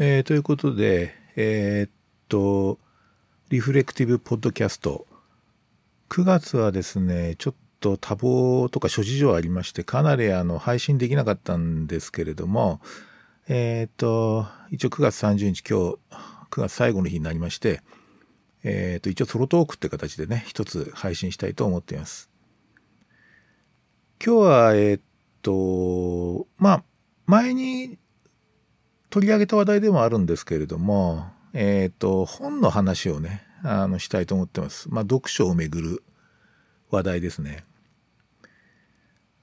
[0.00, 1.90] えー、ということで、えー、っ
[2.28, 2.78] と、
[3.48, 5.08] リフレクティブポッドキャスト。
[6.08, 12.80] 9月はですね、ちょっと多忙とか諸事情ありまして、かなりあの配信できなかったんですけれども、
[13.48, 15.98] えー、っと、一応9月30日、今日、
[16.52, 17.82] 9月最後の日になりまして、
[18.62, 22.30] え、っと、一応ソロトークって形でね、一つ配信したいと思っています。
[24.24, 25.00] 今日は、え、っ
[25.42, 26.84] と、まあ、
[27.26, 27.98] 前に
[29.10, 34.88] 取り上げた話題でもあるんですけれども、えっ、ー、と、本の話をね、あの、したいと思ってます。
[34.90, 36.02] まあ、読書をめぐる
[36.90, 37.64] 話題ですね。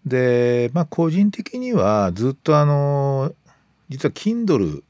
[0.05, 3.33] で、まあ、個人的にはずっとあの、
[3.89, 4.83] 実は Kindle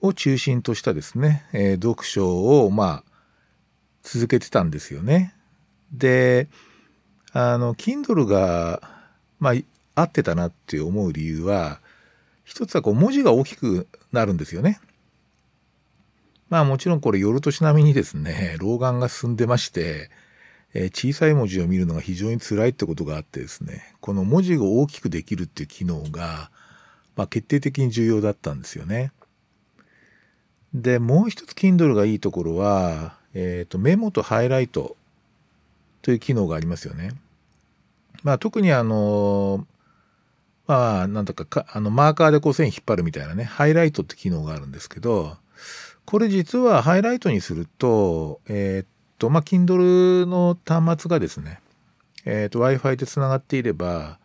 [0.00, 3.04] を中心としたですね、えー、読書を、まあ、
[4.02, 5.34] 続けてたんですよね。
[5.92, 6.48] で、
[7.32, 8.82] あの、Kindle が、
[9.38, 9.54] まあ、
[9.94, 11.80] 合ってたなって思う理由は、
[12.50, 14.80] 一つはこう文字が大きくなるんですよね。
[16.48, 20.10] まあもちろんこれ夜年並みにですね、老眼が進んでまして、
[20.74, 26.50] えー、小さい文字を見るのが非常に辛いってことがあってですね、この文字が大きくできるっていう機能が、
[27.14, 29.12] まあ、決定的に重要だったんですよね。
[30.74, 34.96] で、もう一つ Kindle がいいところは、えっ、ー、と、メモとハイライト
[36.02, 37.12] という機能がありますよね。
[38.24, 39.66] まあ特にあの、
[40.70, 45.36] まあ、なんだかか、あの、マーカーでこう線引っ張るみたいなね、ハイライトって機能があるんですけど、
[46.04, 48.86] これ実はハイライトにすると、えー、っ
[49.18, 51.60] と、まあ、Kindle の端末がですね、
[52.24, 54.20] えー、っと、Wi-Fi で繋がっていれば、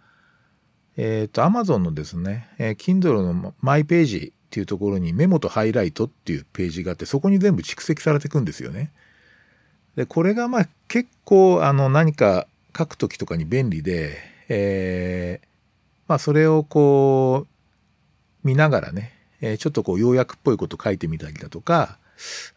[0.97, 8.91] えー、っと、Amazon のですね、えー、Kindle のマイページっていうところにメモとハイライトっていうページがあって、そこに全部蓄積されていくんですよね。
[9.95, 12.45] で、これがまあ結構あの何か
[12.77, 14.15] 書くときとかに便利で、
[14.47, 15.54] えー、
[16.07, 21.99] まあそれをこう見ながらね、えー、ちょっとこう要約っぽいこと書いてみたりだとか、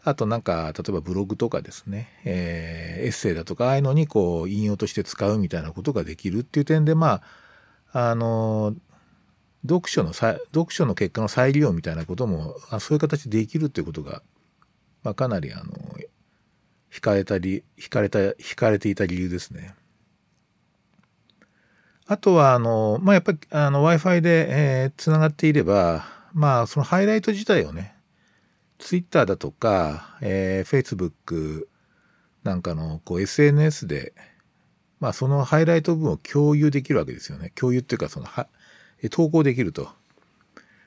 [0.04, 7.22] あとなんか、例えばブログとかですね、えー、エッセイだとか、ああいうのにこう引用として使うみたいなことができるっていう点で、ま
[7.92, 8.74] あ、あの、
[9.66, 10.38] 読書の、読
[10.70, 14.22] 書の結果の再利用みたいなことも、あそういう形でできるっていうことが、
[15.02, 15.64] まあ、かなりあの、
[16.92, 19.74] 惹かれたり、惹かれた、惹かれていた理由ですね。
[22.10, 27.94] あとは、あの、まあ、やっぱり、あの、Wi-Fi で、えー、つながっていれば、まあ、そのハイライト自体をね、
[28.78, 31.66] Twitter だとか、えー、Facebook
[32.44, 34.14] なんかの、こう、SNS で、
[35.00, 37.52] まあ、そのハイライト部分を共有できるわけですよね。
[37.54, 38.48] 共有っていうか、その、は、
[39.10, 39.90] 投稿できると。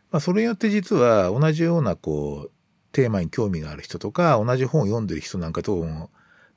[0.09, 2.51] まあ、それによって実は同じような、こう、
[2.93, 6.09] テーマに興味がある人とか、同じ本を読んでる人なんかとも、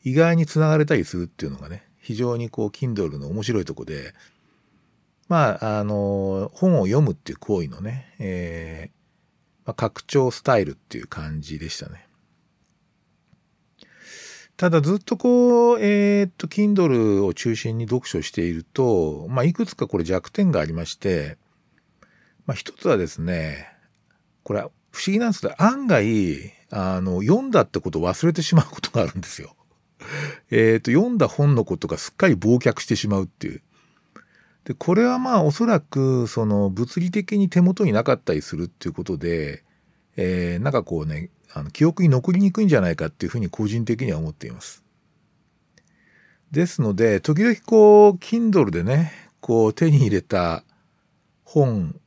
[0.04, 4.14] 意外につながれたりするっていうのがね、非常にこう、Kindle の面白いとこで、
[5.28, 12.06] まあ、あの、本を読むっていう行為のね、えー、まあ、拡張スタイルっていう感じでしたね。
[14.56, 21.38] ただずっとこう、えー、っと、Kindle を中心に読書していると、まあ、いくつかこれ弱点がありまして、
[22.46, 23.68] まあ、一つはですね、
[24.42, 29.56] これ不思議なんですけど、案外、あの、読んだってことを忘れてしまうことがあるんですよ。
[30.50, 33.62] えっと、読んだ本のことがすっかり忘却してしまうっていう。
[34.64, 39.62] で、これはまあおそらくその物理的に手元になかったりするっていうことで、
[40.16, 44.82] えー、なんかこうね、あの記憶に残りにくいんじゃないかっていうふうに個人的には思っています。
[46.50, 50.64] ですので、時々こう、Kindle でね、こう手に入れた
[51.44, 52.00] 本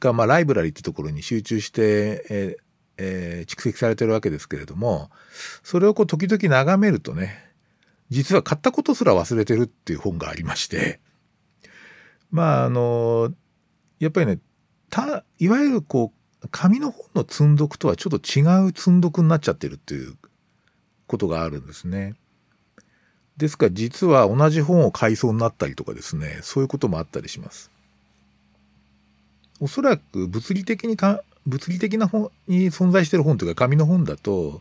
[0.00, 5.10] が、まあライブラリってところに集中して、えーえー、蓄積されてるわけですけれども、
[5.62, 7.48] それをこう時々眺めるとね、
[8.10, 11.00] 実は買ったことすら忘れてるっていう本がありまして、
[12.30, 13.32] まあ、あの、
[13.98, 14.38] やっぱりね、
[14.90, 16.12] た、いわゆるこ
[16.42, 20.14] う、紙の本の積んどくとはちょっと違う積んどくになっちゃってるっていう
[21.08, 22.14] ことがあるんですね。
[23.36, 27.70] ですから実は同じ本を買いそうになったりとかですね、そういうこともあったりします。
[29.60, 34.60] おそらく物理的にか、物理的な本に存在してる本というか紙の本だと、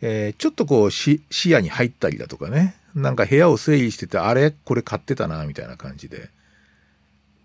[0.00, 4.50] えー、ちょっとこう視野に入ったりだとかね、なんか部屋を整理してて、あれ？
[4.50, 6.30] これ買ってたな、みたいな感じで。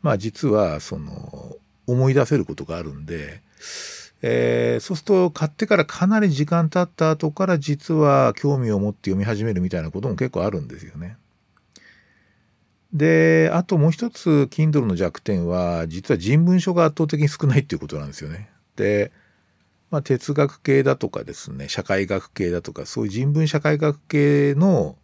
[0.06, 1.58] まあ実はその
[1.88, 3.42] 思い出せることがあるんで、
[4.22, 11.18] えー、そうすると買ってからかなり時間経った後から実は興味を持って読み始めるみたいなことも結構あるんですよね。
[12.94, 18.52] で、あともう一つ Kindle の弱点は実は人文書が圧倒的に少ないっていうことなんですよね。
[18.76, 19.12] で、
[19.90, 24.98] まあ、哲学系だとかですね、社会学系だとか、そういう人文社会学系の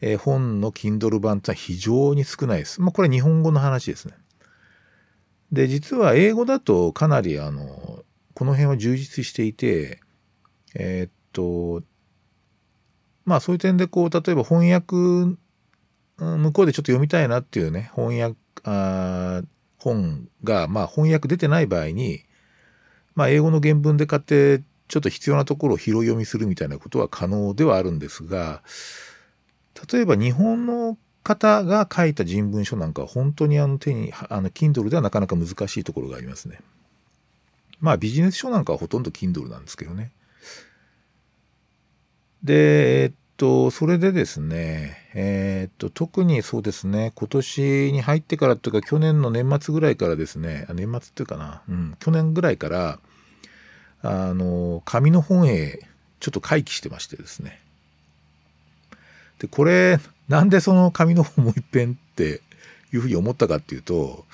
[0.00, 2.80] えー、本の Kindle 版ってのは非常に少ないです。
[2.80, 4.14] まあ、これ日本語の話ですね。
[5.52, 8.04] で、実は英語だとかなりあの、
[8.34, 10.00] この辺は充実していて、
[10.74, 11.82] えー、っと、
[13.24, 15.36] まあそういう点でこう、例えば翻訳、
[16.16, 19.42] 向こうでちょっと読みたいなっていうね、翻訳、あ
[19.78, 22.24] 本が、まあ翻訳出てない場合に、
[23.14, 28.62] まあ英語の原文で買って、ちょっと必要なところを拾い読みするみたいなことは可能ではあるんですが、
[29.90, 36.60] 例えば日本の方が書いた人文書なんかは本当にあの手に、あの、Kindle ではなかなか難しいところがありますね。
[37.80, 40.12] まあビジネス書なんかはほとんど Kindle なんですけどね。
[42.42, 52.98] で、えっと、それでですね、えっと、特にそうですね、今年に入ってからというか、去年の年末ぐらいからですね、年末っていうかな、うん、去年ぐらいから、
[54.02, 55.80] あの、紙の本へ
[56.20, 57.59] ちょっと回帰してましてですね。
[59.40, 59.98] で、これ、
[60.28, 62.40] なんでその紙の本もう一遍って
[62.92, 64.24] いうふうに思ったかっていうと、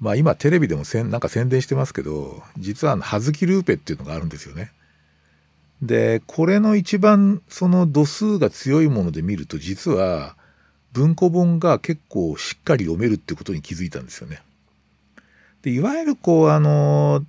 [0.00, 4.72] まあ今テレビでもせんなんか宣伝してますけど、実はあの葉月ルーペっていうのがあるんですよね。
[5.80, 10.36] で、これの一番その度数が強いもので見ると、実は
[10.92, 14.42] 文庫本が結構しっかり読めるってことに気づいたんですよね。
[15.62, 17.24] で、いわゆるこう、あの、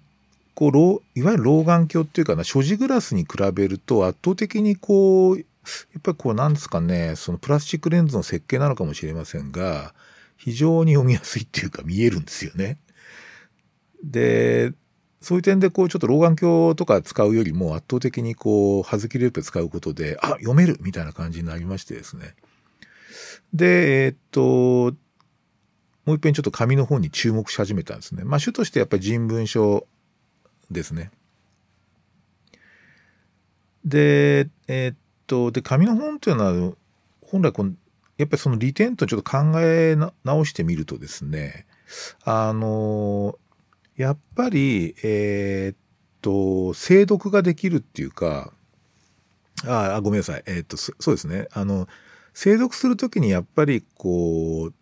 [0.55, 5.45] こう、いわゆる老眼鏡っていうかな、所持グラスに比べると圧倒的にこう、
[5.93, 9.93] やっぱりこう、なんですかね、そのプラスチックレンズの設計なのかもしれませんが、
[10.37, 12.79] 非常に読みやすいっていうか見えるんですよね。
[14.03, 14.73] で、
[15.21, 22.33] そういう点でこうちょっと老眼鏡とか使うよりも圧倒的にこう、葉月レープ使うことで、あ、読めるみたいな感じになりましてですね。
[23.53, 24.97] で、えー、っと、
[26.05, 28.23] もう一遍ちょっと紙の方に注目し始めたんですね。
[28.23, 29.85] まあ主としてやっぱり人文書
[30.71, 31.11] ですね。
[33.85, 34.95] で、えー、っ
[35.31, 36.73] と、で、紙の本っていうのは、
[37.21, 37.71] 本来この、
[38.17, 39.95] やっぱりその利点とちょっと考え
[40.25, 41.65] 直してみるとですね、
[42.25, 43.39] あの、
[43.95, 45.77] やっぱり、えー、っ
[46.21, 48.51] と、精読ができるっていうか、
[49.65, 50.43] ああ、ごめんなさい。
[50.47, 51.47] えー、っと、そうですね。
[51.53, 51.87] あの、
[52.33, 54.73] 精読するときにやっぱりこう、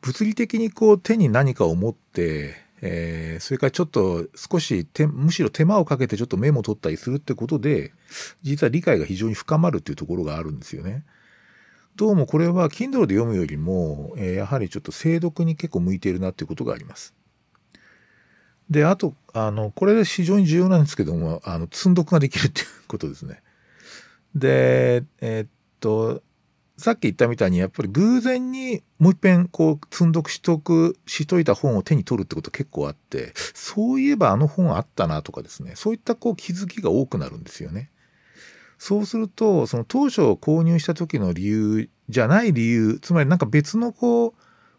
[0.00, 7.92] 物理的にこう手に何かを持って、えー、それからちょっと少しむしろ手間をかけてちょっとメモ取ったりするってことで、
[8.42, 11.04] 実は理解が非常に深まるっていうところがあるんですよね。
[11.96, 17.14] どうもこれは Kindle で読むよりも、えー、やはりちょっと精読に結構向いているなっていうことがあります。
[18.68, 23.42] で、あと、あの、これで非常に重要なんですけども、あの、積んどくができるっていうことですね。
[24.34, 25.48] で、えー、っ
[25.80, 26.22] と、
[26.78, 37.90] さっき言ったみたいに、やっぱり偶然にもう一遍、こう、積んどくしとく、しといた本を手に取るってこと結構あって、そういえばあの本あったなとかですね、そういったこう気づきが多くなるんですよね。
[38.78, 44.34] そうすると、その当初購入した時の理由じゃない理由、つまりなんか別のこう、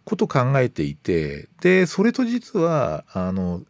[0.06, 3.64] こと考えていて、で、それと実は、あの、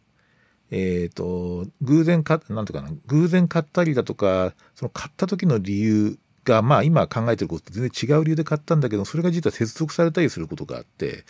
[0.70, 11.24] えっ、ー、と、偶然か、なんとかな、偶然買ったりだとか、その買った時の理由が、まあ今考えてることと全然違う理由で買ったんだけど、それが実は接続されたりすることがあって、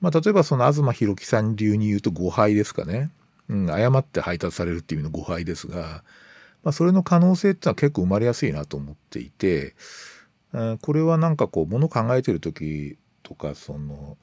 [0.00, 3.10] まあ例えばその東博樹さん流に言うと誤配ですかね。
[3.48, 6.02] うん、誤って配達されるっていう意味の誤配ですが、
[6.62, 9.74] まあそれの可能性ってのは結構生まれやすいなと思っていて、
[10.80, 14.16] これはなんかこう、もの考えてる時とか、その、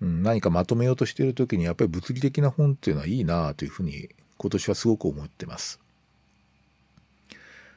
[0.00, 5.80] うん、何かまとめようとしてる時にやっぱり物理的な本っていうのはいいなというふうに今年はすごく思ってます。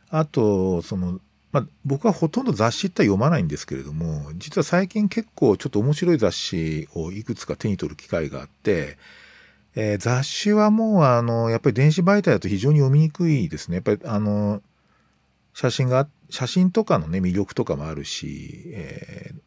[0.10, 1.20] あと、その、
[1.51, 8.98] まあ、僕はほとんど雑誌って読まないんですけれども、実は最近結構ちょっと面白い雑誌をいくつか手に取る機会があって、
[9.75, 13.75] えー、雑誌はもうあの、やっぱり電子媒体だと非常に読みにくいですね。
[13.75, 14.62] やっぱりあの、
[15.53, 19.39] 写真が、写真とかのね、魅力とかもあるし、えー、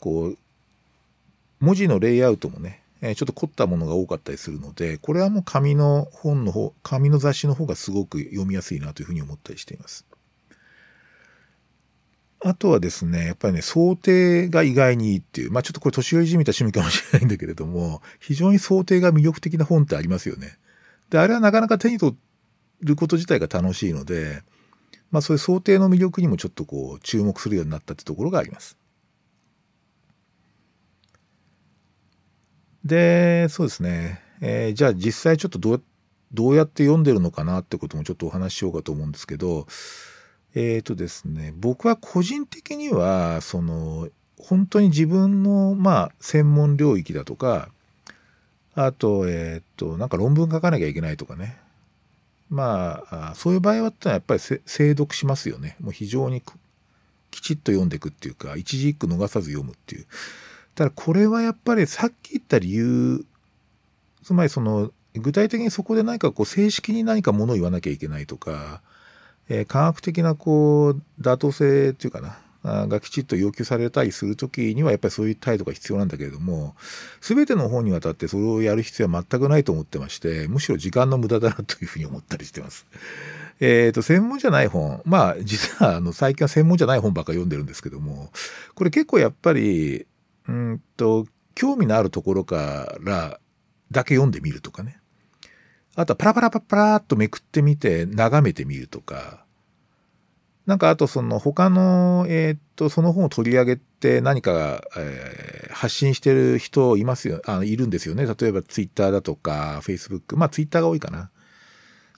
[0.00, 0.38] こう、
[1.60, 10.04] 文字のレイアウトもね、えちょっと凝ったものが多かったりするので、これはもう紙の本の方、紙の雑誌の方がすごく読みやすいなというふうに思ったりしています。
[12.40, 20.56] あとはですね、やっぱりね、想定が意外にいいっていう、まあちょっとこれ年寄りじみた趣味かもしれないんだけれども、非常に想定が魅力的な本ってありますよね。
[21.10, 22.16] で、あれはなかなか手に取
[22.80, 24.42] ること自体が楽しいので、
[25.10, 28.76] まあそういう想定の魅力にもちょっとこう注目するようになったってところがあります。
[32.84, 34.22] で、そうですね。
[34.40, 35.82] えー、じゃあ実際ちょっとどう
[36.32, 39.66] どうやって読んでるのかなってこともちょっとお話ししようかと思うんですけど、
[40.58, 44.08] えっ、ー、とですね、僕は個人的には、その、
[44.40, 47.68] 本当に自分の、まあ、専門領域だとか、
[48.74, 51.58] あと、えっ、ー、と、なんか論文書かなきゃいけないとかね。
[52.50, 55.76] まあ、そういう場合はやっぱり精読しますよね。
[55.80, 56.42] もう非常に
[57.30, 60.06] きちっと読んでいくっていうか、一字一句逃さず読むっていう。
[60.74, 63.24] ただこれはやっぱりさっき言った理由
[64.22, 68.80] つまりその具体的にそこで何かこう正式に何かものを言わなきゃいけないとか、
[69.48, 76.74] えー、科学的なこう妥当性っていうかながきちっと要求されたりする時にはやっぱりそういう態度が必要なんだけれども
[77.20, 82.86] 全ての方にわたってそれをやる必要は全くないと思ってましてむしろ時間の無駄だなというふうに思ったりしてます。
[83.60, 88.30] えっ、ー、と専門じゃない本まあ実はあの最近は専門じゃない本ばっか読んでるんですけども
[88.74, 90.06] これ結構やっぱり
[90.48, 93.40] うんと興味のあるところから
[93.90, 95.00] だけ読んでみるとかね
[96.00, 99.44] あとはパラパラパラパラっとめくってみて眺めてみるとか
[100.68, 108.26] なんかあとその他の、えー、っと、その本を取り上げて何か、えー、発信してる人いますよ、あいるんですよね。
[108.26, 110.36] 例えばツイッターだとか、フェイスブック。
[110.36, 111.30] まあツイッターが多いかな。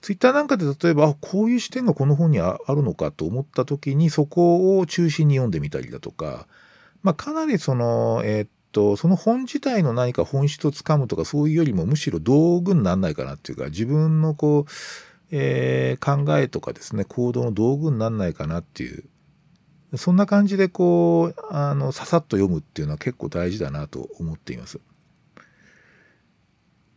[0.01, 6.45] ツイッターなんかで例えば、あ、こういう視点がこの本にあるのかと思った時にそこを中心に読んでみたりだとか、
[7.03, 14.71] まあかなりその、えー、っと、その本自体の何か本質をつかむとかそういうよりもむしろ道具にならないかなっていうか、自分のこう、
[15.31, 19.05] えー、考えとかですね行動の道具になんないかなっていう
[19.97, 24.79] そんな感じでこうあのささっと読むっていうのは結構大事だなと思っています。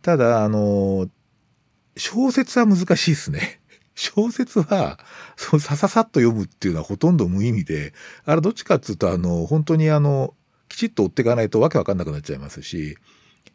[0.03, 1.09] ただあの
[1.97, 3.61] 小説は難しいですね。
[3.95, 4.99] 小説は、
[5.37, 10.35] そう、さささっと読むっていうのはほとんど無意味で、あれどっちかっつうと、あの、本当にあの、
[10.69, 12.97] きちっと追っていかないとわけわかんなくなっちゃいますし、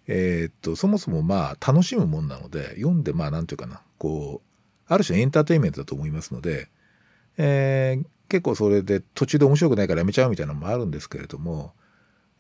[0.08, 4.50] えー、っと、そもそもまあ、楽しむもんなので、読んでまあ、なんていうかな、こう、
[4.88, 6.70] ある種のエンターテインメントだと思いますので、
[7.38, 11.74] えー、結構それで途中で面白くないからやめちゃうみたいなのもあるんですけれども、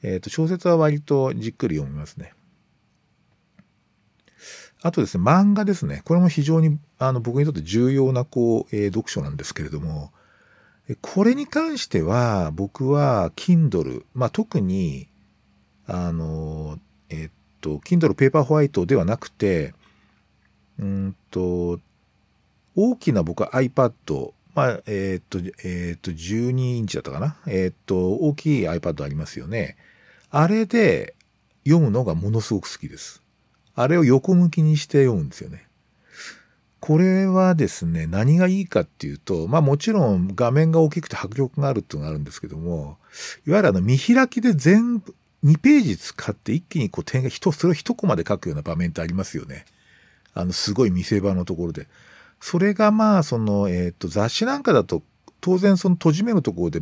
[0.01, 2.33] えー、と小説は割とじっくり読みますね。
[4.81, 6.01] あとですね、漫画ですね。
[6.05, 10.11] これも非常にあの僕にとって重要なこう、えー、読書なんですけれども、
[11.01, 15.07] これに関しては僕は Kindle、まあ、特に
[15.85, 16.79] あの、
[17.09, 17.29] えっ
[17.61, 19.73] と、Kindle ペーパーホワイトではなくて、
[20.79, 21.79] うんと、
[22.75, 27.37] 大きな僕は iPad、まあ、えっ、と、えっ、と、12インチだったかな？
[27.47, 29.77] えっ、と、大きい iPad ありますよね。
[30.31, 31.15] あれで
[31.65, 33.21] 読むのがものすごく好きです。
[33.75, 35.68] あれを横向きにして読むんですよね。
[36.79, 42.97] これはですね、何がいいかっていうと、まあもちろん画面が大きくて迫力があるっていうのがあるんですけども、
[43.45, 49.65] いわゆるあの見開きで全部、2ページ使って一気にこう点が人、それを一コマで書くような場面ってありますよね。
[50.33, 51.87] あの、すごい見せ場のところで。
[52.39, 55.03] それがまあその、えー、と雑誌なんかだと
[55.41, 56.81] 当然その閉じ目のところで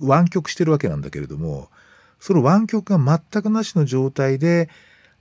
[0.00, 1.68] 湾曲してるわけなんだけれども
[2.20, 4.68] その湾曲が全くなしの状態で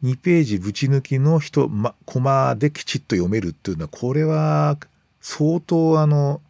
[0.04, 4.77] 2ページぶち抜きの人、ま、コマできちっと読めるっていうのはこれは
[5.22, 6.42] 相当あの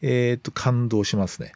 [0.00, 1.52] えっ、と感動しますね。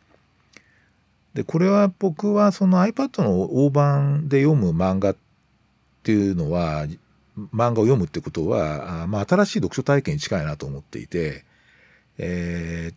[1.34, 5.16] でこれは僕はその iPad の大判で読む漫画っ
[6.02, 6.86] ていうのは
[7.52, 11.44] 漫画を読むってことは、まあ、新しい読書体験に近いなと思っていて、
[12.16, 12.94] えー、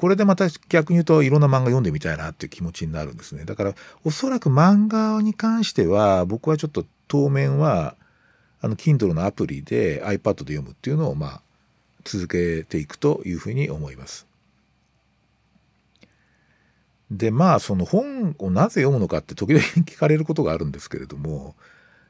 [0.00, 3.44] これでまた逆に言うといろんな漫画読んでみたいなっていう気持ちになるんですね。
[3.44, 7.96] だからおそらく漫画に関しては僕はちょっと当面は
[8.62, 11.42] あの Kindle のアプリで iPad で読むっていうのをまあ
[12.04, 14.26] 続けていくというふうに思います。
[17.10, 21.56] でまあその本をなぜ読むのかって時々聞かれることがあるんですけれども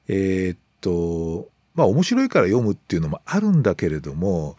[0.07, 4.57] えー、っと、まあ面白いから読むっていうのもあるんだけれども、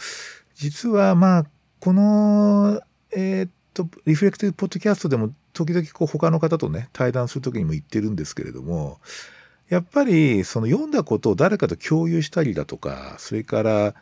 [0.55, 1.45] 実はまあ、
[1.79, 2.81] この、
[3.13, 8.99] えー、っと、リフレクティブポッドキャストでも時々こう他の方とね、対談する時にも言ってるんですけれども、
[9.69, 13.95] やっぱりその読んだことを誰かと共有したりだとか、それから、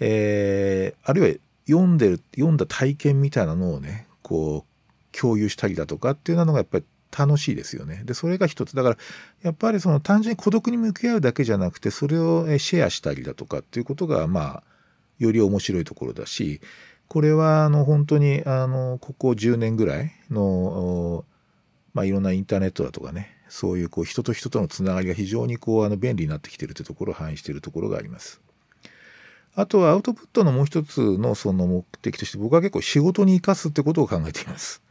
[0.00, 6.84] えー、あるいは読んでる、読んだ体験みたいなのをね、こう、共有したりだとかっていうのがやっぱり
[7.16, 8.02] 楽しいですよね。
[8.04, 8.74] で、それが一つ。
[8.74, 8.96] だから、
[9.42, 14.62] やっぱりその単純に孤独に向き合うだけじゃなくて、それをシェアしたりだとかっていうことが、まあ、
[15.18, 16.60] より面白いところだし、
[17.14, 21.24] これは、あの、本当に、あの、ここ10年ぐらいの、
[21.92, 28.40] まあ、いろんなインターネットだとかね、そういうこう人と人とのつながりが非常にこうあの便利になってきてるというところを反映しているところがあります。
[29.54, 34.82] あとはアウトプットのもう一つのその目的として僕は結構仕事に生かすってことを考えています。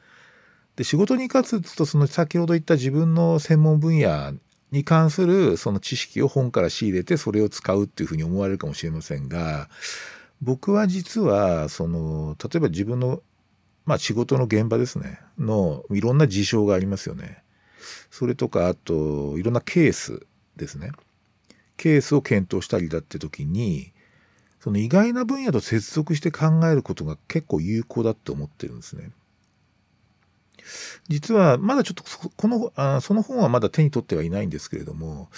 [0.77, 4.33] で仕事に活かすとその先ほど言った自分の専門分野
[4.71, 9.67] に関するその知識を本から仕入れてそれを使うっていうふうに思われるかもしれませんが
[10.43, 13.21] 僕は実はその例えば自分の
[13.85, 17.41] まあ仕事の現場ですねのいろんな事象がありますよね。
[18.11, 20.25] それとかあといろんなケース
[20.57, 20.91] ですね。
[21.77, 23.93] ケースを検討したりだって時に
[24.59, 29.11] その意外な分野と接続して考えることが結構有効だって思ってるんですね。
[31.07, 32.03] 実はまだちょっと
[32.35, 35.29] このあその本はまだ手に取ってはいないんですけれども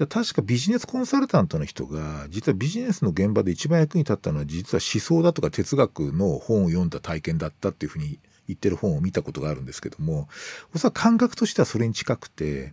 [0.00, 10.26] じゃ確かビジネスコンサルタントの人が実はビジネスの現場で一番役に立ったのは実は思想だとか哲学の本を読んだ体験だったっていうふうに言ってる本を見たことがあるんですけども
[10.74, 12.72] おそらく感覚としてはそれに近くて、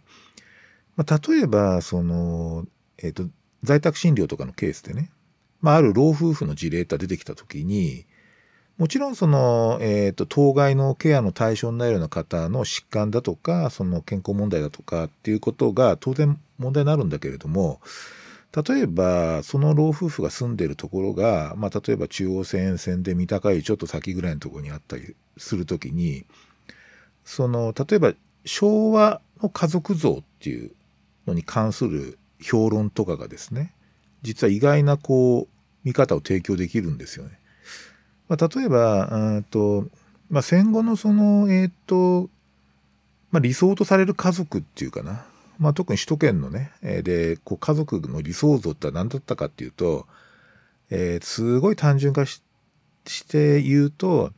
[0.95, 2.65] まあ、例えばその、
[2.97, 3.23] えっ、ー、と
[3.61, 5.11] 在宅診療とかのケースでね、
[5.59, 8.05] まあ、ある老夫婦の事例が出てきた時に
[8.77, 17.81] もちろんその、えっ、ー、と、当該のケアの対象になるような方の疾患だとか、その健康問題だとかっていうことが当然問題になるんだけれども、
[18.55, 26.25] 例えば、その老夫婦が住んでるところが、まあ、例えば中央線線で三鷹よりちょっと先ぐらいのところにあったりするときに、
[27.25, 28.13] その、例えば、
[28.45, 30.71] 昭和の家族像っていう
[31.25, 33.73] のに関する評論とかがですね、
[34.21, 35.47] 実は意外なこう、
[35.83, 37.39] 見方を提供できるんですよね。
[38.29, 39.87] まあ、例えば、と
[40.29, 42.29] まあ、戦後のその、えっ、ー、と、
[43.31, 45.25] まあ、理想とされる家族っていうかな。
[45.59, 50.05] まあ、特に首都圏のね、で、こう家族の理想像って何だったかっていうと、
[50.89, 52.41] えー、すごい単純化し
[53.27, 54.31] て言うと、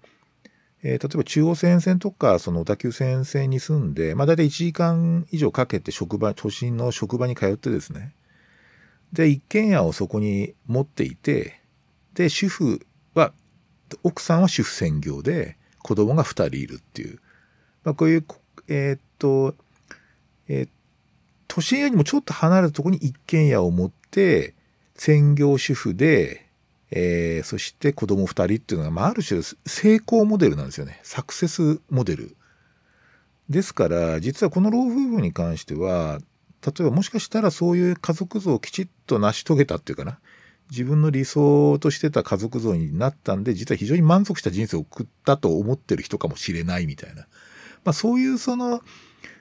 [0.81, 8.13] えー、例えば中央線線とか、その小田急線線に住んで、まあ大体1時間以上かけて職場、都心の職場に通ってですね。
[9.12, 11.60] で、一軒家をそこに持っていて、
[12.13, 12.86] で、主婦
[14.03, 17.19] 奥さんは主婦専業で子供が2人いるっていう、
[17.84, 18.25] まあ、こういう、
[18.67, 19.55] えー、っと、
[20.48, 20.69] えー、
[21.48, 24.53] 都心よりもちょっと離れたところに一軒家を持って
[24.96, 26.50] 専業主婦で、
[26.91, 31.00] えー、そして子供2人っていうのが、まあ、ある種成功モデルなんですよね。
[31.03, 32.36] サクセスモデル。
[33.50, 36.19] ですから実はこの老夫婦に関しては
[36.63, 40.19] 例えばもしかしたらそういう家族像をきちっと成し遂げたっていうかな。
[40.69, 47.27] 自分の理想としてた家族像になったんで、実は非常に満足した人生を送ったと思ってる人かもしれないみたいな。
[47.83, 48.81] まあそういうその、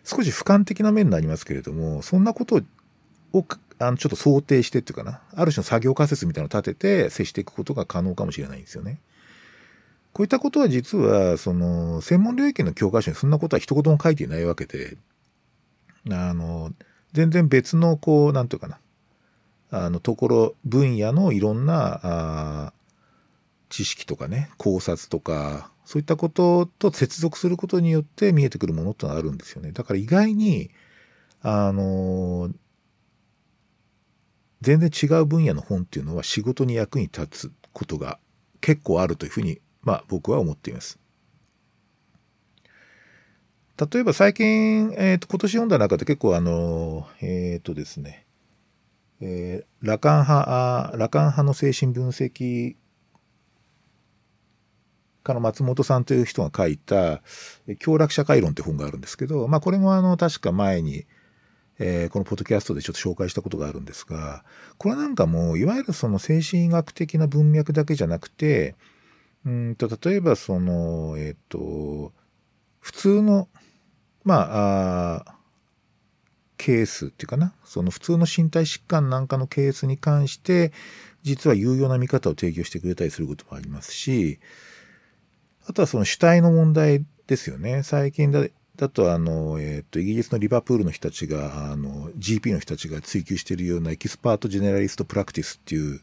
[0.04, 2.62] 少し俯瞰的な面になりますけれども、そんなこと
[3.34, 3.44] を、
[3.78, 9.00] あの、ちょっと想定してっていうかな、ある種の作業仮説みたいなのを立てて接していくことが可能かもしれないんですよね。
[10.14, 14.96] こういったことは実は、その、専門領域の教科書にそんなことは一言も書いていないわけで、
[16.10, 16.72] あの、
[17.12, 18.78] 全然別の、こう、なんていうかな、
[19.70, 22.72] あのところ分野のいろんなあ
[23.68, 29.72] 知識とかね考察とかそういったことと接続することによって見えてくるものってのがあるんですよね。
[29.72, 30.70] だから意外に
[31.42, 32.50] あの
[34.60, 38.18] 全然違う分野の本っていうのは仕事に役に立つことが
[38.60, 40.98] 結構あるというふうに、まあ、僕は思っています。
[43.92, 48.26] 例えば最近、えーと、今年読んだ中で結構あのえっ、ー、とですね
[49.20, 52.76] えー、ラカン派、ラカン派の精神分析
[55.28, 57.22] 家の松本さんという人が書いた
[57.78, 61.06] 「強楽社会論」って本があるんですけど、まあ、これもあの確か前に、
[61.78, 64.44] えー、このポッドキャストでちょっと紹介したことがあるんですが
[64.78, 68.76] これなんかもういわゆるその精神医学的な文脈だけじゃなくて
[69.44, 72.12] うんと例えばそのえっ、ー、と
[72.80, 73.48] 普通の
[74.24, 75.37] まああ
[76.58, 80.72] ケースっていうかな、その普通の身体疾患なんかのケースに関して、
[81.22, 84.38] 実は有用な見方を提供してくれたりすることもありますし、
[85.66, 87.82] あとはその主体の問題ですよね。
[87.82, 88.44] 最近だ
[88.76, 96.00] だと、あの、えっ、ー、と、イギリスのリバプールの人たちが、あの、GP の人たちが追求しているような expert generalist practice っていう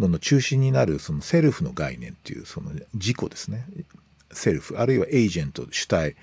[0.00, 3.64] のの中心になる、そのセルフの概念っていう、その自己ですね。
[4.32, 6.16] セルフ、あるいはエージェント、主体。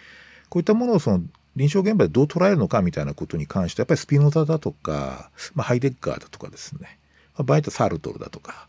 [0.50, 1.24] こういったものをその
[1.56, 7.00] 臨床現場でどう捉えるのかみたいなことに関してやっぱりスピノザだとか、まあ、ハイデッガーだとかですね、
[7.36, 8.68] まあ、場合とサルトルだとか、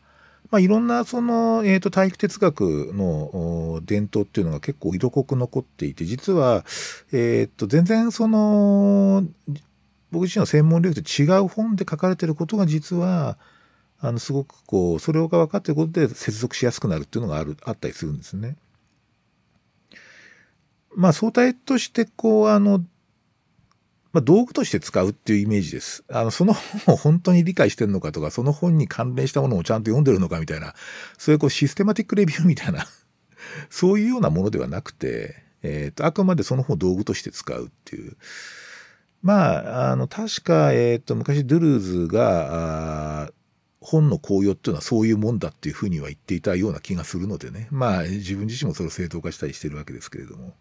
[0.51, 6.64] まあ、いろんなその、えーと、体育哲学の伝統っていうのが結構色濃く残っていて実は、
[7.12, 9.25] えーと、全然その
[10.11, 13.38] 僕自身の専門領域と違う本で書かれてることが実は
[13.99, 18.57] あのすごくこうそれが分かっていることで接続しやすくなるっていうのがあるあったりするんですね。
[20.95, 22.79] まあ相対としてこうあの、
[24.13, 26.05] まあ、道具として使うっていうイメージです。
[26.09, 30.75] あのその本を本当に理解してるのかとかその本に関連したものをちゃんと読んでるのかみたいな
[31.19, 32.87] そういうこうシステマティックレビューみたいな
[33.71, 38.17] そういうようなものではなくて、えーと、あくまでその本を道具として使うっていう。
[39.23, 43.33] まあ、あの、確か、えっ、ー、と、昔、ドゥルーズが、
[43.81, 47.69] 本の効用っていうのはそういうもんだっていうふうには言っていたような気がするのでね。
[47.71, 50.55] まあ、自分自身もそれを正当化したりしてるわけですけれども。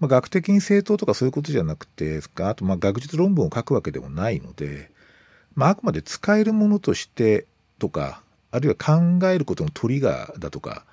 [0.00, 4.90] まあ、学的に正当とかそういうことじゃなくて、あとまあ学術論文を書くわけでもないので、
[5.54, 7.46] まあ、あくまで使えるものとして
[7.78, 10.84] とか、あるいは考えることのトリガーだとか、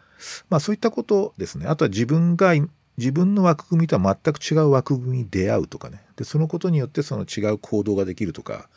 [0.49, 1.67] まあそういったことですね。
[1.67, 2.53] あとは自分が、
[2.97, 6.01] 自分の枠組みとは全く違う枠組みに出会うとかね。
[6.15, 8.69] で、そのことによってその違う行動ができるとか、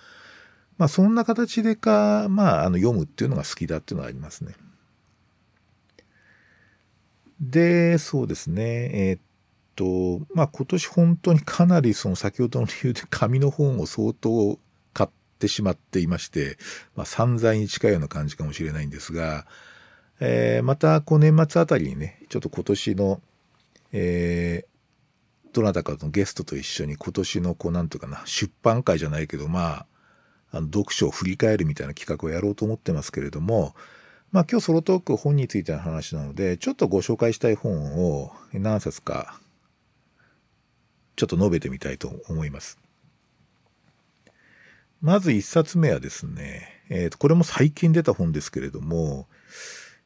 [0.77, 4.55] まあそんな形でか、まああの読むっていうのが好きだっていうのはありますね。
[7.41, 8.91] で、そうですね。
[8.93, 9.21] えー、っ
[9.79, 14.59] と、まあ今年本当にかなりその先ほどの理由で紙の本を相当
[14.93, 16.59] 買ってしまっていまして、
[16.97, 19.47] まあ散財に近いような感じかもしれないんですが、
[20.19, 23.21] えー、またこう年末あたりにね、ちょっと今年の、
[23.93, 29.87] えー、どなたかのゲストと一緒に今年のこうなんていうかな、出版会じゃないけど、まあ、
[30.51, 33.77] あの読書を振り返るみたいな企画をやろうと思ってますけれども、
[34.33, 39.39] まあ今日ソロトーク本についての話なので、ちょっとご紹介したい本を何冊か
[41.19, 42.79] ちょっと述べてみたいと思います。
[45.03, 49.27] まず一冊目はですね、えー、とこれも最近出た本ですけれども、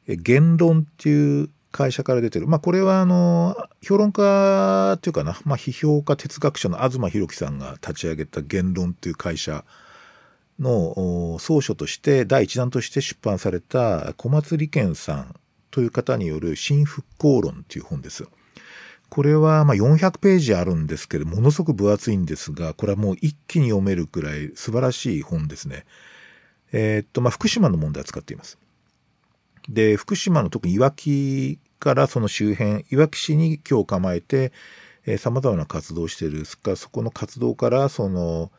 [0.07, 2.47] 言論っていう会社から出てる。
[2.47, 9.65] まあこれはあの、評論家っていうかな、まあ批評家哲学者の東博樹さんが立ち上げた言論っていう会社
[10.59, 15.35] の総書として第一弾として出版された小松利賢さん
[15.69, 18.27] という方による新復興論っていう本です。
[19.13, 25.85] これはま400ページあるんですけど、ものすごく分厚いんですが、これはもう一気に読めるくらい素晴らしい本ですね。
[26.71, 28.57] えー、っと、まあ、福島の問題を使っています。
[29.69, 34.51] で、福島の特にいわきからその周辺、いわき市に今日構えて、
[35.05, 36.43] えー、様々な活動をしている。
[36.45, 38.51] そこの活動から、その、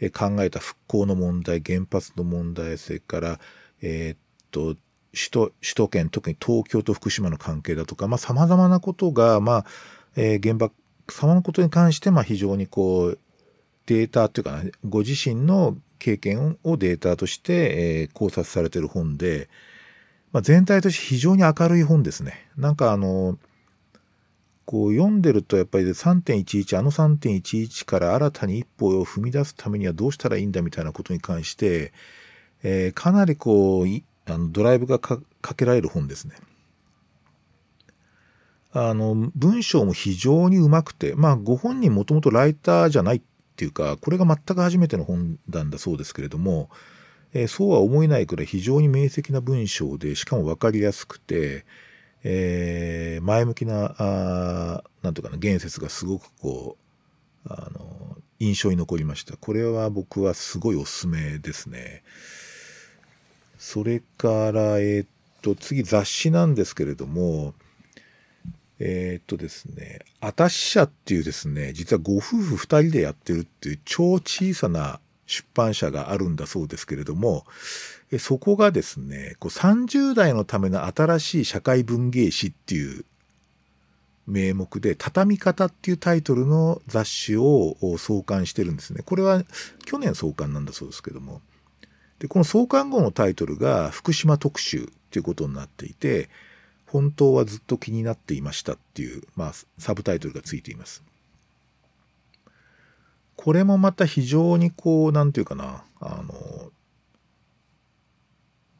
[0.00, 3.38] えー、考えた復興の問題、原発の問題、それから、
[3.80, 4.18] えー、っ
[4.50, 4.74] と、
[5.12, 9.66] 首都、首都圏、特に東京と福島の関係だとか、まあ、様々なことが、まあ、
[10.16, 10.74] えー、原爆
[11.08, 13.18] 様のことに関して、まあ、非常にこう、
[13.86, 17.52] データっていうか、ご自身の経験をデータとして、
[18.02, 19.48] えー、考察されている本で、
[20.32, 22.48] まあ、全体として非常に明るい本ですね。
[22.56, 23.38] なんかあの、
[24.64, 31.92] こう読んでるとやっぱり3.11、あの3.11から新たに一歩を踏み出すためにはどうしたらいいんだみたいなことに関して、
[32.62, 33.86] えー、かなりこう、
[34.30, 35.18] あのドライブがか
[35.56, 36.36] けられる本ですね。
[38.72, 43.22] あの、文章も非常にうまくて、まあ、ご本人もともとライターじゃないっ
[43.56, 46.70] ていうか、これが全く初めての本なんだそうですけれども、
[47.32, 51.64] えー、そうは思えないくらい非常に明晰な文章で、しかも分かりやすくて、
[52.22, 56.76] えー、前向きな、あなんとかな、言説がすごくこ
[57.46, 59.36] う、あの、印象に残りました。
[59.36, 62.02] これは僕はすごいおすすめですね。
[63.58, 65.08] それから、えー、っ
[65.42, 67.54] と、次雑誌なんですけれども、
[68.82, 77.44] えー、っとですね、あたし社っていうですね、実はご夫婦二人でやってるっていう超小さな出版社があるんだそうですけれども、
[78.18, 83.04] そこがですね、こう30代のための新しい社会文芸誌っていう
[84.26, 89.02] 名目で、畳み方っていうタイトルの雑誌を創刊してるんですね。
[89.04, 89.44] これは
[89.84, 91.42] 去年創刊なんだそうですけども。
[92.18, 96.30] で、この創刊後のタイトルが福島特集っていうことになっていて、
[96.90, 101.04] 本当はずっと気になっていましたっていう、まあ、サブタイトルがついています。
[103.36, 106.72] これもまた非常にこう、なんていうかな、あの、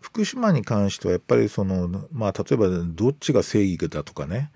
[0.01, 4.51] 福島に関してはやっぱりその、まあ、例えばどっちが正義だとかね、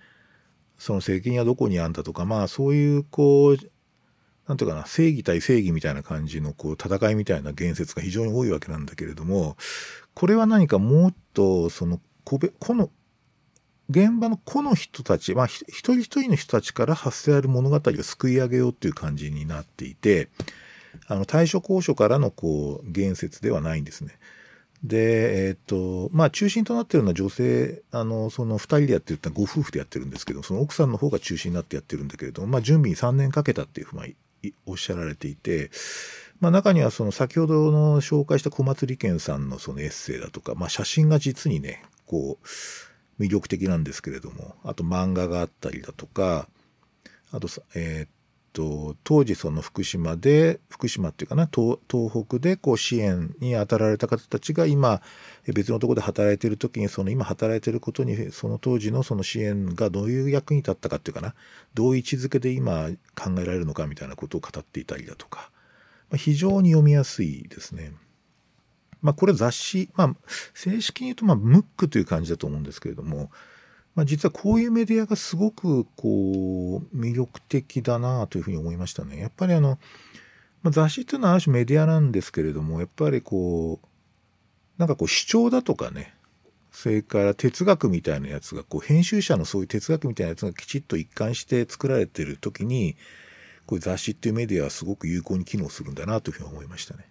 [0.76, 3.56] その責任はどこにあんだとか、まあ、そういう、こう、
[4.48, 9.56] なんていうかな、正義対正義みたいな感じの、こう、戦いみたいな言説が非常に多いわけなんだけれども、
[10.12, 12.90] これは何かもっと、その、個別、この、
[13.90, 20.28] 現場の個の人たち、まあ、一人一人の人たちから発せられる物語を救い上げようっていう感じになっていて、
[21.06, 24.18] あの、対処交渉からのこう、言説ではないんですね。
[24.82, 35.70] で、えっ、と、まあ、中心となっているのは女性、あの、その二人でやってるってご夫婦でやってるんですけど、その奥さんの方が中心になってやってるんだけれども、まあ、準備に3年かけたっていうふうにおっしゃられていて、
[36.40, 42.46] まあ、中にはその先ほどの紹介した小松利賢さんのそのエッセイだとか、まあ、写真が実にね、こう、
[43.18, 46.48] 魅力的なんですけれども、あと漫画があったりだとか、
[47.30, 48.08] あと、えー、っ
[48.52, 51.78] と、当時その福島で、福島っていうかな、東
[52.26, 55.02] 北でこう支援に当たられた方たちが今、
[55.52, 61.34] 別のところで働いてる時に、その今働いてることに、その当時のその支援がどういう役に立ったかっていうかな、
[61.74, 65.50] どういう位置づけで今考えられるのかみたいなことを語っていたりだとか、
[66.10, 67.92] まあ、非常に読みやすいですね。
[69.04, 70.16] まあこれ雑誌、まあ
[70.54, 73.30] 正式に言うとまあムックという感じだと思うんですけれども、
[73.94, 79.20] まあ実はこういうメディアがすごくこう魅力的だなというふうに思いましたね。
[79.20, 79.78] やっぱりあの、
[80.62, 83.86] まあ、雑誌っていうのはある種メディアなんですけれども、やっぱりこう、
[84.78, 86.14] なんかこう主張だとかね、
[86.72, 92.96] それから哲学みたいなやつが、こう編集者のそういう哲学みたいなやつがきちっと一貫して作られてる時に、
[93.66, 97.06] こういう雑誌っていうメディアはすごく有効に機能するんだなというふうに思いましたね。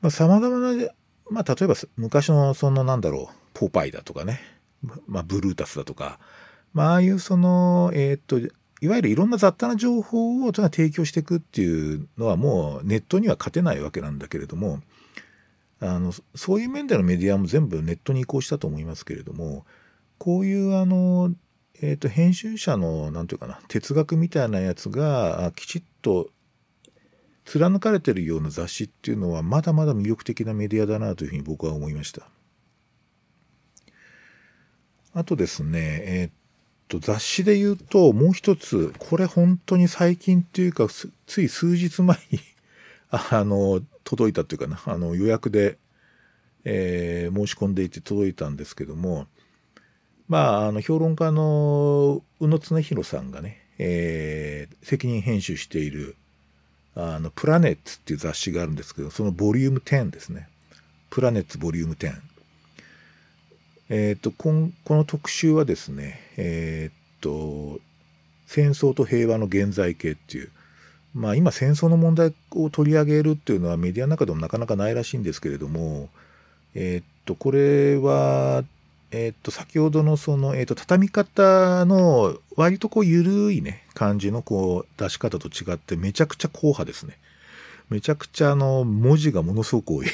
[0.00, 0.88] まあ、様々な、
[1.30, 4.40] まあ、例えば昔のそのなんだろう、ポパイだとかね、
[5.06, 6.18] まあ、ブルータスだとか、
[6.72, 8.38] まあ、ああいうその、えー、っと、
[8.80, 14.80] いわゆるいろんな雑多な情報を提供していくっていうのはもうネットには勝てないわけなんだけれども、
[15.80, 19.64] あの、そういう面でのメディアも全部ネットに移行したと思いますけれども、
[20.18, 21.34] こういうあの、
[21.80, 26.30] えっ、ー、と、編集者の、なんていうかな、哲学みたいなやつが、きちっと
[27.48, 32.28] 貫かれてるような雑誌っていうのは、まだまだ魅力的なメディアだなというふうに僕は思いました。
[35.14, 36.34] あとですね、えっ、
[36.88, 40.88] と、雑誌で言うと、もう一つ、これ本当に最近っていうか、
[41.26, 42.38] つい数日前に
[43.08, 45.78] あの、届いたっていうかな、あの予約で、
[46.64, 49.26] えー、申し込んでいて届いたんですけども、
[50.28, 56.16] まあ、あの評論家の宇野恒弘さんがね、えー、責任編集している
[57.00, 60.48] あのプラネッツっていう雑誌があるんですけど、そのボリューム10ですね。
[61.10, 62.12] プラネッツボリューム10。
[63.90, 67.80] えっ、ー、とこん、この特集はですね、えっ、ー、と、
[68.46, 70.50] 戦争と平和の現在形っていう、
[71.14, 76.08] まあ今戦争の問題を取り上げるっていうのはメディアの中でもなかなかないらしいんですけれども、
[76.74, 78.64] えー、っと、これは、
[79.10, 87.18] え、っと、先ほどのその、え、っと、畳み方の割とこう緩いね、感じのこう出し方と違ってめちゃくちゃ硬派ですね。
[87.88, 90.06] めちゃくちゃあの、文字がものすごく多い。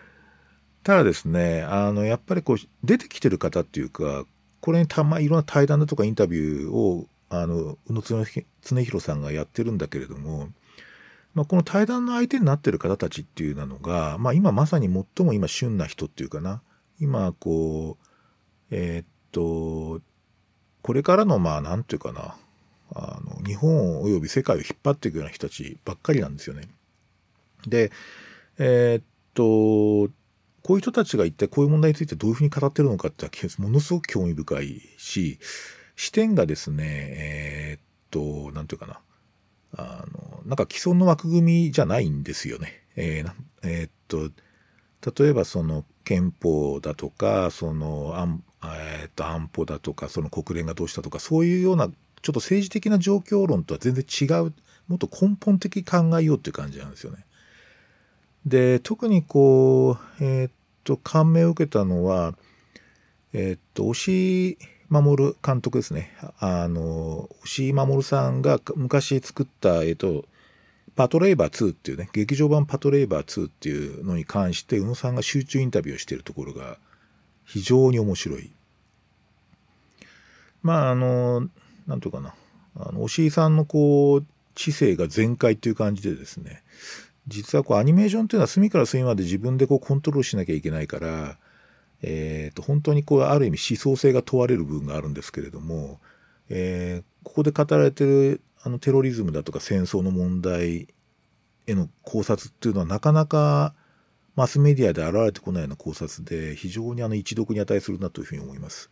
[0.84, 4.26] ただですね、あの、やっぱりこう、出てきてる方っていうか、
[4.60, 10.50] これにたま、いろんな対談だとかインタビューをあの宇野恒弘さんがやってるんだけれども、
[11.34, 16.60] まあ、この対談の相手になってる方たちっていうのが、まあ、今まさに最も今旬な人っていうかな
[17.00, 18.06] 今こう
[18.70, 20.00] えー、っと
[20.82, 22.36] これからのまあ何て言うかな
[22.94, 26.68] あの日本および世界を引っ張っていくような人たちばっかりなんですよね。
[27.66, 27.90] で
[28.58, 30.12] えー、っと
[30.62, 33.26] こういう人たちが一体こういう問題についてどういうふうに語ってるのかって
[33.58, 35.38] ものすごく興味深いし
[35.96, 39.00] 視点がですね、えー、っと、なんていうかな。
[39.74, 42.82] あの、なんか既存の枠組みじゃないんですよね。
[42.96, 51.94] えー、えー、っと、例えばその憲法だとか、その安,、えー、っと安保だとか、その国連がどうしたとか、そういうようなちょ
[52.30, 54.52] っと政治的な状況論とは全然違う、
[54.88, 57.24] もっと根本的考えようっていう感じなんですよね。
[58.46, 60.52] で、特にこう、えー、っ
[60.84, 62.34] と、感銘を受けたのは、
[63.32, 66.12] えー、っと、推し守監督ですね。
[66.38, 70.26] あの、押井守さんが昔作った、えっと、
[70.94, 76.76] パトレイバー2っていうね、劇場版パトレイバー2っていうのに関して、宇野さんが集中インタビューをしているところが
[77.44, 78.50] 非常に面白い。
[80.62, 81.48] まあ、あの、
[81.86, 82.34] なんとかな、
[82.76, 86.62] あの、押井さんのこう、知性が全開っていう感じでですね、
[87.28, 91.38] 実はこうアニメーションっていうのは隅から隅まで自分でこうコントロールしなきゃいけないから、
[92.02, 96.00] えーと、本当にこうある意味思想性が問われる部分があるんですけれども、
[96.48, 100.88] えー、ここで語られてるあのテロリズムだとか戦争の問題
[101.66, 103.74] への考察っていうのはなかなか
[104.34, 108.90] マスメディアで現れてこないような考察で非常にあの一読に値するなというふうに思います。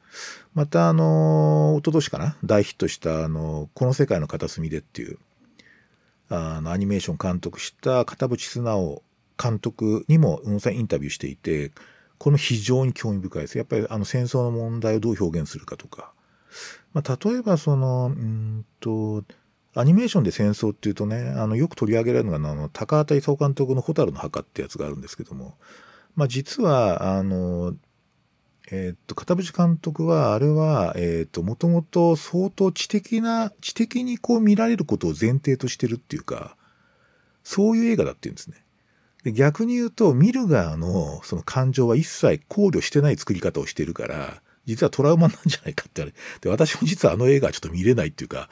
[0.54, 5.18] またあの、一昨年かな大ヒットしたあの、この世界の片隅でっていう
[6.28, 9.02] あのアニメーション監督した片渕素直
[9.42, 11.72] 監督にも宇野さんインタビューしていて、
[12.18, 13.56] これも非常に興味深いです。
[13.56, 16.12] やっぱりあの戦争の問題をどう表現するかとか。
[16.92, 19.24] まあ、例えばその、うんと、
[19.74, 25.56] アニメーションで戦争っていうとね、あの、よく取り上げられるのが、あの、高畑勲監督の蛍の墓ってやつがあるんですけども、
[26.16, 27.74] まあ、実は、あの、
[28.72, 36.56] えっ、と、片渕監督は、あれは、えっ、と、もともと相当知的な、知的にこう見られることを前提としてるっていうか、
[37.42, 38.64] そういう映画だっていうんですね。
[39.24, 46.14] で逆に言うと、見る側のその感情は一切考慮してない作り方をしてるから、実はトラウマなんじゃないかってあれ。
[46.40, 48.48] で、私も実はあの映画はちょっと見れないっていうか、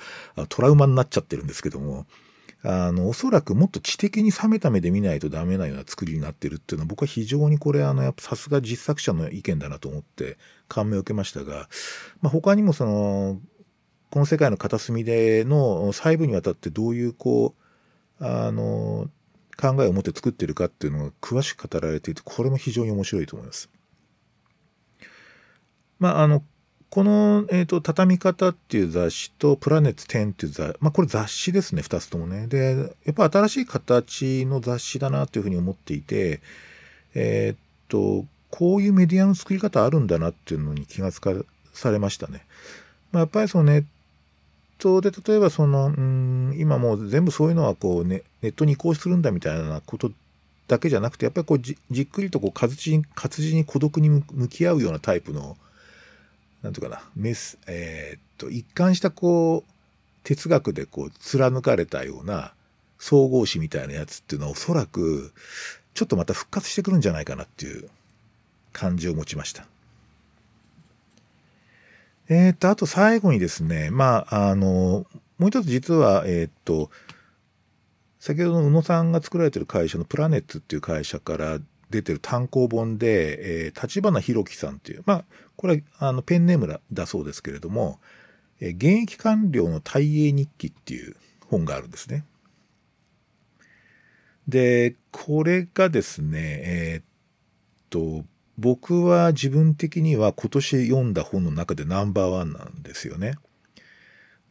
[0.48, 2.06] トラウマになっちゃってるんですけども、
[2.64, 11.68] あの、おそらくもっと知的に冷めた目で見ないとダメなような作りになってるっていうのは僕は非常にこれあの、やっぱさすが実作者の意見だなと思って感銘を受けましたが、
[12.20, 13.40] まあ、他にもその、
[14.10, 17.54] この世界の片隅での細部にわたってどういうこ
[18.20, 19.08] う、あの、
[19.60, 23.68] 考えを持って作ってるかっていうのが詳しく語られていて、これも非常に面白いと思います。
[25.98, 26.42] まあ、あの、
[26.90, 32.46] この、えっ、ー、と、畳み方っていう雑誌と、プラネット10っていう雑誌、まあ、これ雑誌ですね、二つともね。
[32.46, 36.40] で、やっぱ新しい形の雑誌だなというふうに思っていて、
[37.14, 41.32] えっ、ー、と、こういうメディアの作り方あるんだなっていうのに気がつか
[41.74, 42.44] されましたね。
[43.12, 43.84] まあ、やっぱりそのネッ
[44.78, 50.10] トで例えばその、うん、今もう全部そういうのはこう、ね、ネットに移行するんだみたいなこと
[50.66, 55.56] だけじゃなくて、やっぱりこうじじっくりとこう活字に、活字に孤独に向き合うようなタイプの、
[56.62, 59.72] なんていうかな、メス、えー、っと、一貫したこう、
[60.24, 62.52] 哲学でこう、貫かれたような、
[62.98, 65.32] 総合誌みたいなやつっていうのはおそらく、
[65.94, 67.88] ちょっとまた復活してくるんじゃないかなっていう
[68.72, 69.66] 感じを持ちました。
[72.28, 75.06] えっ、と、あと最後にですね、まあ、あの、
[75.38, 76.90] もう一つ実は、えっ、と、
[78.20, 81.58] 先ほどの宇野さんが作られてる会社のプラネッツっていう会社から
[81.90, 85.24] 出てる単行本で、えー、立花弘樹さんっていう、まあ、
[85.58, 87.98] これはあのペンネームだそうですけれども、
[88.60, 91.16] え、現役官僚の大英日記っていう
[91.48, 92.24] 本があるんですね。
[94.46, 97.04] で、これがですね、えー、っ
[97.90, 98.24] と、
[98.56, 103.34] 僕は自分的には今年読んだ本の中でナンバーワンなんですよね。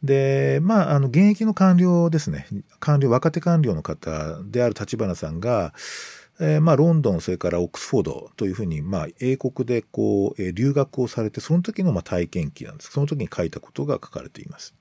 [0.02, 2.46] で、まあ、あの、現役の官僚ですね。
[2.80, 5.72] 官僚、若手官僚の方である立花さんが、
[6.40, 12.92] えー、まあ、ロンドン、それからオックスフォードというふうに、まあ、英国でこう、えー、留学をされて、その時のまあ体験記なんです。
[12.92, 14.74] その時に書いたことが書かれています。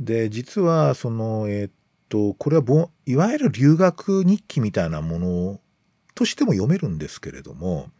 [0.00, 1.72] で、実は、その、えー、っ
[2.08, 5.60] と、これはぼ、いわゆる留学日記みたいなもの
[6.14, 7.90] としても読めるんですけれども、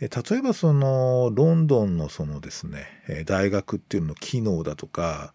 [0.00, 2.86] 例えばそのロンドンのそのですね
[3.26, 5.34] 大学っていうのの機能だとか、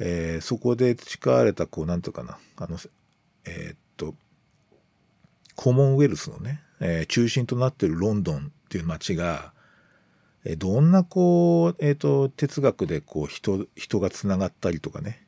[0.00, 2.78] えー、そこで培われたこうなんとかなあの
[3.44, 3.78] えー、っ
[5.56, 9.52] コモンウェルスのね、えー、中心となっているロンドンっていう街が、
[10.44, 15.26] えー、どんなこう、えー、っと哲学でこう人人がつながったりとかね、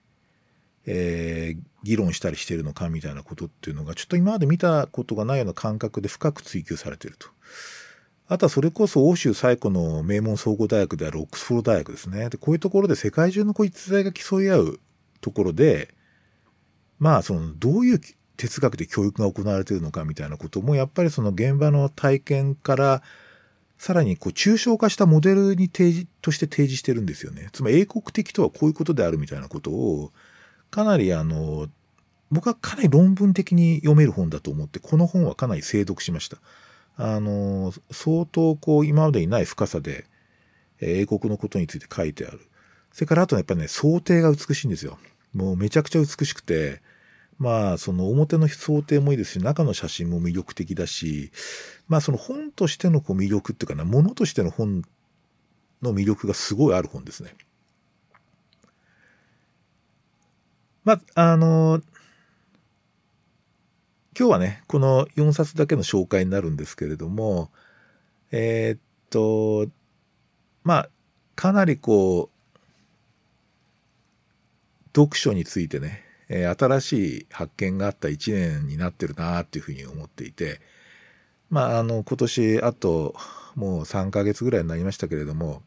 [0.87, 7.29] えー、議論したりしてるのかみたいなことっていうのがちょっと今まで見たことがないような感覚で深く追求されてると。
[8.31, 12.29] あとはそれこそ欧州最古の名門総合大学であるオックスフォード大学ですね。
[12.29, 14.81] で、こういうところで世界中のこう逸材が競い合う
[15.23, 15.95] ところで、
[16.99, 18.01] まあ、その、どういう
[18.39, 23.03] 哲学で教育が行われているのかみたいなことも、やっぱりその現場の体験から、
[23.79, 27.51] さらにこう抽象化したモデルに提示、として提示してるんですよね。
[27.53, 30.13] つまり英国的とはこういうことであるみたいなことを、
[30.71, 31.69] かなりあの、
[32.31, 36.39] 僕はかなり論文的に読める本だと思って、この本はかなり精読しました。
[36.97, 40.07] あの、相当こう今までにない深さで、
[40.81, 42.41] 英国のことについて書いてある。
[42.93, 44.99] それからあとやっぱりね、想定が美しいんですよ。
[45.35, 46.81] もうめちゃくちゃ美しくて、
[47.39, 51.31] まあその表の想定もいいですし、中の写真も魅力的だし、
[51.87, 54.83] まあその本としてのこう魅力っていうかな、ものとしての本
[55.83, 57.35] の魅力がすごいある本ですね。
[60.85, 61.83] まあ、あの、
[64.19, 67.51] 今日はね、この4冊だけの紹介になるんですけれども、
[68.33, 69.71] えー、っと、
[70.65, 70.89] まあ、
[71.37, 72.39] かなりこう、
[74.97, 80.61] 読書についてね、えー、新しい発見があった1年になってるなっていうふうに思っていて、
[81.51, 83.15] まあ、あの、今年あと
[83.55, 85.63] もう3ヶ月ぐらいになりましたけれども、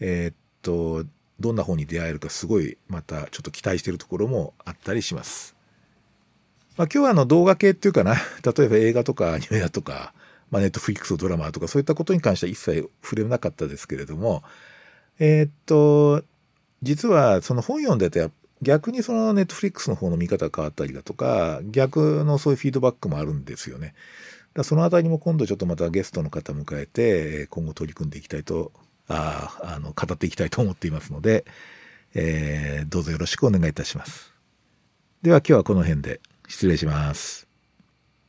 [0.00, 1.04] えー、っと、
[1.40, 5.56] どんな本に出会えるかすごいまたちょっと期待してるところもあったりします。
[6.76, 10.14] まあ、今日はあの動画系っていうかな、 例えば映画とかアニメだとか、
[10.50, 14.42] まあ、ネットフリックスのドラマとかそういったことに関しては一切触れなかったですけれども、
[15.18, 16.24] えー、っと、
[16.82, 18.30] 実はその本読んでて
[18.62, 23.94] 逆にそのネットフリックスの方の見方が変わったりだとか、逆のそういうフィードバックもあるんですよね。
[24.54, 28.72] だそのあたりも今度ちょっとまたゲストの方迎えて、今後取り組んでいきたいと、
[29.08, 31.44] ああの、語っていきたいと思っていますので、
[32.14, 34.32] えー、どうぞよろしくお願いいたします。
[35.22, 36.20] では今日はこの辺で。
[36.48, 37.51] 失礼します。